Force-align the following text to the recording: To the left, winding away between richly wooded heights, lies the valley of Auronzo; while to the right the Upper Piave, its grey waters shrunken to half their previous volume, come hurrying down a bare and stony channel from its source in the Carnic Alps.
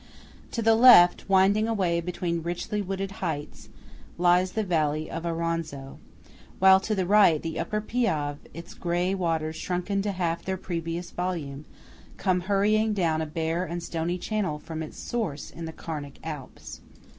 To 0.53 0.63
the 0.63 0.73
left, 0.73 1.29
winding 1.29 1.67
away 1.67 2.01
between 2.01 2.41
richly 2.41 2.81
wooded 2.81 3.11
heights, 3.21 3.69
lies 4.17 4.53
the 4.53 4.63
valley 4.63 5.11
of 5.11 5.27
Auronzo; 5.27 5.99
while 6.57 6.79
to 6.79 6.95
the 6.95 7.05
right 7.05 7.39
the 7.39 7.59
Upper 7.59 7.81
Piave, 7.81 8.37
its 8.51 8.73
grey 8.73 9.13
waters 9.13 9.57
shrunken 9.57 10.01
to 10.01 10.11
half 10.13 10.43
their 10.43 10.57
previous 10.57 11.11
volume, 11.11 11.65
come 12.17 12.39
hurrying 12.41 12.93
down 12.93 13.21
a 13.21 13.27
bare 13.27 13.63
and 13.63 13.83
stony 13.83 14.17
channel 14.17 14.57
from 14.57 14.81
its 14.81 14.97
source 14.97 15.51
in 15.51 15.65
the 15.65 15.71
Carnic 15.73 16.17
Alps. 16.23 16.81